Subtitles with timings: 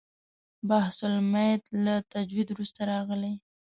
[0.69, 3.33] بحث المیت له تجوید وروسته راغلی.